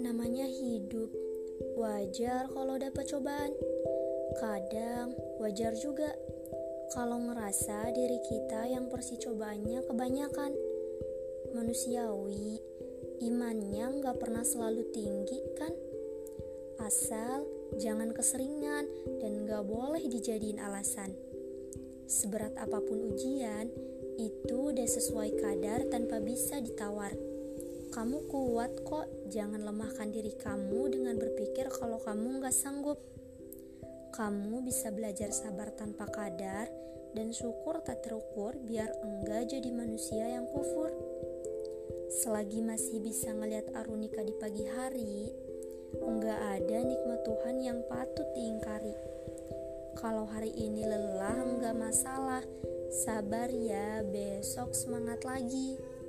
Namanya 0.00 0.48
hidup, 0.48 1.12
wajar 1.76 2.48
kalau 2.48 2.80
dapat 2.80 3.04
cobaan. 3.04 3.52
Kadang 4.40 5.12
wajar 5.36 5.76
juga 5.76 6.08
kalau 6.96 7.20
ngerasa 7.20 7.92
diri 7.92 8.16
kita 8.24 8.64
yang 8.64 8.88
persi 8.88 9.20
cobaannya 9.20 9.84
kebanyakan. 9.84 10.56
Manusiawi, 11.52 12.56
imannya 13.20 14.00
nggak 14.00 14.16
pernah 14.16 14.40
selalu 14.40 14.88
tinggi 14.88 15.36
kan? 15.60 15.76
Asal 16.80 17.44
jangan 17.76 18.16
keseringan 18.16 18.88
dan 19.20 19.44
nggak 19.44 19.68
boleh 19.68 20.00
dijadiin 20.08 20.64
alasan. 20.64 21.12
Seberat 22.08 22.56
apa 22.56 22.80
pun 22.80 23.04
ujian, 23.04 23.68
itu 24.16 24.56
udah 24.72 24.88
sesuai 24.88 25.36
kadar 25.36 25.84
tanpa 25.92 26.24
bisa 26.24 26.56
ditawar. 26.56 27.29
Kamu 28.00 28.32
kuat 28.32 28.80
kok, 28.88 29.28
jangan 29.28 29.60
lemahkan 29.60 30.08
diri 30.08 30.32
kamu 30.32 30.88
dengan 30.88 31.20
berpikir 31.20 31.68
kalau 31.68 32.00
kamu 32.00 32.40
nggak 32.40 32.56
sanggup. 32.56 32.96
Kamu 34.16 34.64
bisa 34.64 34.88
belajar 34.88 35.28
sabar 35.36 35.68
tanpa 35.76 36.08
kadar 36.08 36.64
dan 37.12 37.28
syukur 37.28 37.84
tak 37.84 38.00
terukur 38.00 38.56
biar 38.56 38.88
enggak 39.04 39.52
jadi 39.52 39.68
manusia 39.68 40.32
yang 40.32 40.48
kufur. 40.48 40.88
Selagi 42.24 42.64
masih 42.64 43.04
bisa 43.04 43.36
ngelihat 43.36 43.68
Arunika 43.76 44.24
di 44.24 44.32
pagi 44.40 44.64
hari, 44.64 45.28
enggak 46.00 46.40
ada 46.40 46.78
nikmat 46.80 47.20
Tuhan 47.20 47.60
yang 47.60 47.84
patut 47.84 48.32
diingkari. 48.32 48.96
Kalau 50.00 50.24
hari 50.24 50.56
ini 50.56 50.88
lelah 50.88 51.36
enggak 51.36 51.76
masalah, 51.76 52.40
sabar 53.04 53.52
ya, 53.52 54.00
besok 54.08 54.72
semangat 54.72 55.20
lagi. 55.28 55.99